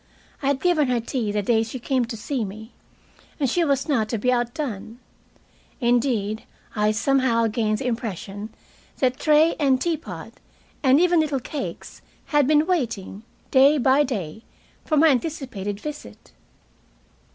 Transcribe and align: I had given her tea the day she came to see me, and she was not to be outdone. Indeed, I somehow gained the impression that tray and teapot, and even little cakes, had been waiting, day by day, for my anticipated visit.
I 0.41 0.47
had 0.47 0.59
given 0.59 0.87
her 0.87 0.99
tea 0.99 1.31
the 1.31 1.43
day 1.43 1.61
she 1.61 1.77
came 1.77 2.05
to 2.05 2.17
see 2.17 2.43
me, 2.43 2.71
and 3.39 3.47
she 3.47 3.63
was 3.63 3.87
not 3.87 4.09
to 4.09 4.17
be 4.17 4.31
outdone. 4.31 4.97
Indeed, 5.79 6.41
I 6.75 6.89
somehow 6.89 7.45
gained 7.45 7.77
the 7.77 7.85
impression 7.85 8.49
that 8.97 9.19
tray 9.19 9.53
and 9.59 9.79
teapot, 9.79 10.33
and 10.81 10.99
even 10.99 11.19
little 11.19 11.39
cakes, 11.39 12.01
had 12.33 12.47
been 12.47 12.65
waiting, 12.65 13.21
day 13.51 13.77
by 13.77 14.01
day, 14.01 14.41
for 14.85 14.97
my 14.97 15.09
anticipated 15.09 15.79
visit. 15.79 16.31